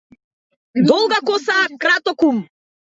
Долга 0.89 1.19
коса 1.27 1.59
краток 1.81 2.19
ум. 2.29 2.37